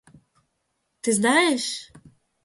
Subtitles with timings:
[1.01, 1.69] Ты знаешь?